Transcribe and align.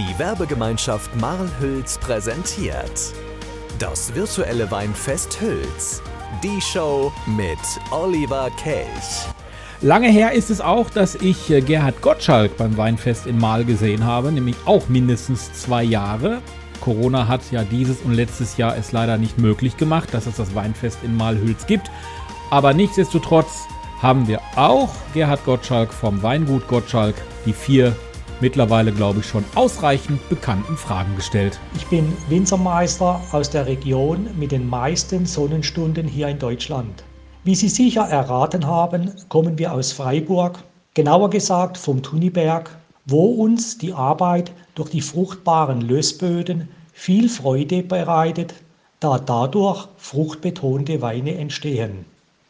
Die 0.00 0.18
Werbegemeinschaft 0.18 1.14
Marl-Hülz 1.20 1.98
präsentiert 1.98 3.12
das 3.78 4.14
virtuelle 4.14 4.70
Weinfest 4.70 5.38
Hülz. 5.38 6.00
Die 6.42 6.58
Show 6.58 7.12
mit 7.26 7.58
Oliver 7.90 8.48
Kelch. 8.56 9.26
Lange 9.82 10.08
her 10.08 10.32
ist 10.32 10.48
es 10.48 10.62
auch, 10.62 10.88
dass 10.88 11.16
ich 11.16 11.50
äh, 11.50 11.60
Gerhard 11.60 12.00
Gottschalk 12.00 12.56
beim 12.56 12.78
Weinfest 12.78 13.26
in 13.26 13.38
Mahl 13.38 13.66
gesehen 13.66 14.06
habe, 14.06 14.32
nämlich 14.32 14.56
auch 14.64 14.88
mindestens 14.88 15.52
zwei 15.52 15.82
Jahre. 15.82 16.40
Corona 16.80 17.28
hat 17.28 17.42
ja 17.50 17.62
dieses 17.62 18.00
und 18.00 18.14
letztes 18.14 18.56
Jahr 18.56 18.78
es 18.78 18.92
leider 18.92 19.18
nicht 19.18 19.36
möglich 19.36 19.76
gemacht, 19.76 20.14
dass 20.14 20.26
es 20.26 20.36
das 20.36 20.54
Weinfest 20.54 21.00
in 21.02 21.14
Mahlhülz 21.14 21.66
gibt. 21.66 21.90
Aber 22.48 22.72
nichtsdestotrotz 22.72 23.66
haben 24.00 24.26
wir 24.26 24.40
auch 24.56 24.94
Gerhard 25.12 25.44
Gottschalk 25.44 25.92
vom 25.92 26.22
Weingut 26.22 26.66
Gottschalk 26.68 27.16
die 27.44 27.52
vier 27.52 27.94
mittlerweile, 28.40 28.92
glaube 28.92 29.20
ich, 29.20 29.26
schon 29.26 29.44
ausreichend 29.54 30.28
bekannten 30.28 30.76
Fragen 30.76 31.14
gestellt. 31.16 31.58
Ich 31.74 31.86
bin 31.86 32.12
Winzermeister 32.28 33.20
aus 33.32 33.50
der 33.50 33.66
Region 33.66 34.28
mit 34.38 34.52
den 34.52 34.68
meisten 34.68 35.26
Sonnenstunden 35.26 36.06
hier 36.06 36.28
in 36.28 36.38
Deutschland. 36.38 37.04
Wie 37.44 37.54
Sie 37.54 37.68
sicher 37.68 38.02
erraten 38.02 38.66
haben, 38.66 39.12
kommen 39.28 39.58
wir 39.58 39.72
aus 39.72 39.92
Freiburg, 39.92 40.58
genauer 40.94 41.30
gesagt 41.30 41.78
vom 41.78 42.02
Tuniberg, 42.02 42.70
wo 43.06 43.24
uns 43.26 43.78
die 43.78 43.92
Arbeit 43.92 44.52
durch 44.74 44.90
die 44.90 45.00
fruchtbaren 45.00 45.80
Lössböden 45.80 46.68
viel 46.92 47.28
Freude 47.28 47.82
bereitet, 47.82 48.54
da 49.00 49.18
dadurch 49.18 49.88
fruchtbetonte 49.96 51.00
Weine 51.00 51.34
entstehen. 51.36 52.04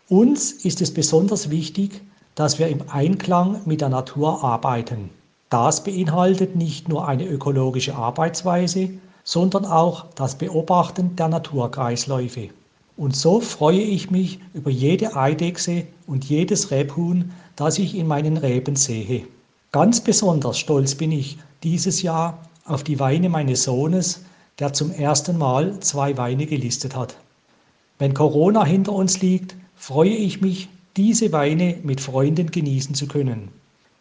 Uns 0.08 0.50
ist 0.50 0.82
es 0.82 0.92
besonders 0.92 1.50
wichtig, 1.50 2.02
dass 2.34 2.58
wir 2.58 2.66
im 2.66 2.82
Einklang 2.90 3.60
mit 3.64 3.80
der 3.80 3.90
Natur 3.90 4.42
arbeiten. 4.42 5.10
Das 5.50 5.82
beinhaltet 5.82 6.54
nicht 6.54 6.88
nur 6.88 7.08
eine 7.08 7.26
ökologische 7.26 7.96
Arbeitsweise, 7.96 8.90
sondern 9.24 9.64
auch 9.64 10.06
das 10.14 10.36
Beobachten 10.36 11.16
der 11.16 11.28
Naturkreisläufe. 11.28 12.50
Und 12.96 13.16
so 13.16 13.40
freue 13.40 13.80
ich 13.80 14.10
mich 14.10 14.38
über 14.54 14.70
jede 14.70 15.16
Eidechse 15.16 15.84
und 16.06 16.24
jedes 16.24 16.70
Rebhuhn, 16.70 17.32
das 17.56 17.78
ich 17.78 17.96
in 17.96 18.06
meinen 18.06 18.36
Reben 18.36 18.76
sehe. 18.76 19.24
Ganz 19.72 20.00
besonders 20.00 20.58
stolz 20.58 20.94
bin 20.94 21.10
ich 21.10 21.38
dieses 21.62 22.02
Jahr 22.02 22.38
auf 22.64 22.84
die 22.84 23.00
Weine 23.00 23.28
meines 23.28 23.64
Sohnes, 23.64 24.24
der 24.58 24.72
zum 24.72 24.92
ersten 24.92 25.36
Mal 25.38 25.80
zwei 25.80 26.16
Weine 26.16 26.46
gelistet 26.46 26.94
hat. 26.94 27.16
Wenn 27.98 28.14
Corona 28.14 28.64
hinter 28.64 28.92
uns 28.92 29.20
liegt, 29.20 29.56
freue 29.76 30.10
ich 30.10 30.40
mich, 30.40 30.68
diese 30.96 31.32
Weine 31.32 31.76
mit 31.82 32.00
Freunden 32.00 32.50
genießen 32.50 32.94
zu 32.94 33.06
können. 33.08 33.48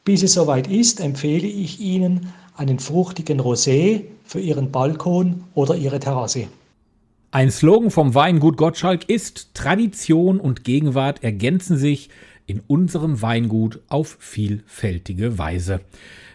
Bis 0.03 0.23
es 0.23 0.33
soweit 0.33 0.67
ist, 0.67 0.99
empfehle 0.99 1.47
ich 1.47 1.79
Ihnen 1.79 2.33
einen 2.55 2.79
fruchtigen 2.79 3.39
Rosé 3.39 4.05
für 4.25 4.39
Ihren 4.39 4.71
Balkon 4.71 5.43
oder 5.53 5.75
Ihre 5.75 5.99
Terrasse. 5.99 6.47
Ein 7.31 7.51
Slogan 7.51 7.91
vom 7.91 8.15
Weingut 8.15 8.57
Gottschalk 8.57 9.07
ist 9.07 9.53
Tradition 9.53 10.39
und 10.39 10.63
Gegenwart 10.63 11.23
ergänzen 11.23 11.77
sich 11.77 12.09
in 12.47 12.59
unserem 12.65 13.21
Weingut 13.21 13.81
auf 13.87 14.17
vielfältige 14.19 15.37
Weise. 15.37 15.81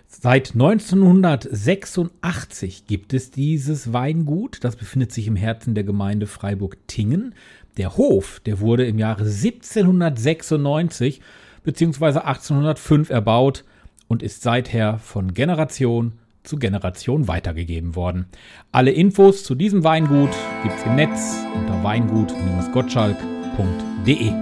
Seit 0.06 0.52
1986 0.52 2.86
gibt 2.86 3.12
es 3.12 3.32
dieses 3.32 3.92
Weingut. 3.92 4.58
Das 4.62 4.76
befindet 4.76 5.10
sich 5.10 5.26
im 5.26 5.34
Herzen 5.34 5.74
der 5.74 5.82
Gemeinde 5.82 6.28
Freiburg-Tingen. 6.28 7.34
Der 7.76 7.96
Hof, 7.96 8.40
der 8.46 8.60
wurde 8.60 8.86
im 8.86 9.00
Jahre 9.00 9.24
1796 9.24 11.20
bzw. 11.64 12.20
1805 12.20 13.10
erbaut 13.10 13.64
und 14.06 14.22
ist 14.22 14.42
seither 14.42 14.98
von 14.98 15.34
Generation 15.34 16.12
zu 16.44 16.58
Generation 16.58 17.26
weitergegeben 17.26 17.96
worden. 17.96 18.26
Alle 18.70 18.92
Infos 18.92 19.42
zu 19.44 19.54
diesem 19.54 19.82
Weingut 19.82 20.28
gibt 20.62 20.76
es 20.76 20.84
im 20.84 20.94
Netz 20.94 21.38
unter 21.54 21.82
weingut-gottschalk.de. 21.82 24.32